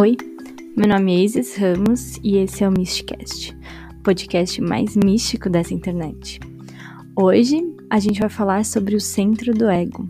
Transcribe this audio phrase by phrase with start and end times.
[0.00, 0.16] Oi,
[0.76, 3.52] meu nome é Isis Ramos e esse é o Mysticast,
[3.98, 6.38] o podcast mais místico dessa internet.
[7.20, 7.60] Hoje
[7.90, 10.08] a gente vai falar sobre o centro do ego.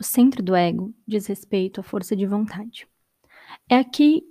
[0.00, 2.88] O centro do ego diz respeito à força de vontade.
[3.68, 4.22] É aqui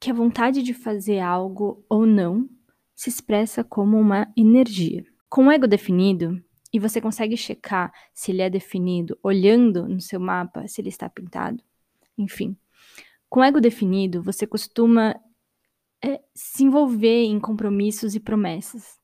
[0.00, 2.48] que a vontade de fazer algo ou não
[2.94, 5.04] se expressa como uma energia.
[5.28, 6.42] Com o ego definido,
[6.72, 11.08] e você consegue checar se ele é definido olhando no seu mapa, se ele está
[11.08, 11.62] pintado.
[12.18, 12.56] Enfim,
[13.28, 15.14] com ego definido, você costuma
[16.02, 18.98] é, se envolver em compromissos e promessas.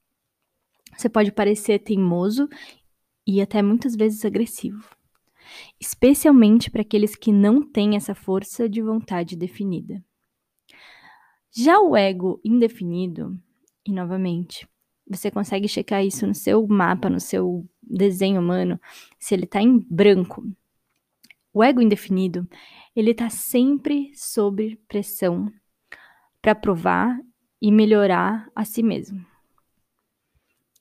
[0.96, 2.48] Você pode parecer teimoso
[3.26, 4.84] e até muitas vezes agressivo,
[5.80, 10.04] especialmente para aqueles que não têm essa força de vontade definida.
[11.50, 13.38] Já o ego indefinido,
[13.86, 14.66] e novamente,
[15.08, 18.80] você consegue checar isso no seu mapa, no seu desenho humano,
[19.18, 20.44] se ele está em branco.
[21.52, 22.48] O ego indefinido,
[22.96, 25.52] ele está sempre sob pressão
[26.40, 27.18] para provar
[27.60, 29.24] e melhorar a si mesmo.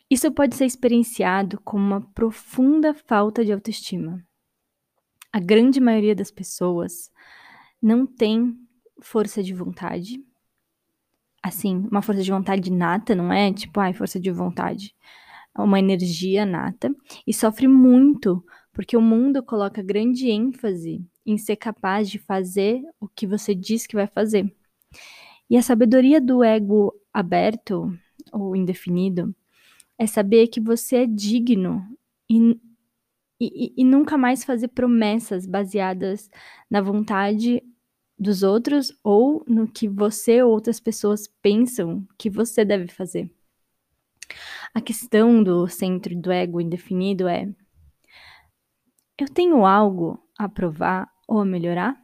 [0.09, 4.25] Isso pode ser experienciado como uma profunda falta de autoestima.
[5.31, 7.09] A grande maioria das pessoas
[7.81, 8.57] não tem
[9.01, 10.21] força de vontade
[11.41, 13.51] assim, uma força de vontade nata, não é?
[13.51, 14.95] Tipo, ai, força de vontade.
[15.57, 16.93] Uma energia nata
[17.25, 23.07] e sofre muito porque o mundo coloca grande ênfase em ser capaz de fazer o
[23.07, 24.51] que você diz que vai fazer.
[25.49, 27.93] E a sabedoria do ego aberto
[28.31, 29.35] ou indefinido
[29.97, 31.85] é saber que você é digno
[32.29, 32.57] e,
[33.39, 36.29] e, e nunca mais fazer promessas baseadas
[36.69, 37.61] na vontade
[38.21, 43.31] dos outros ou no que você ou outras pessoas pensam que você deve fazer.
[44.73, 47.49] A questão do centro do ego indefinido é:
[49.17, 52.00] eu tenho algo a provar ou a melhorar?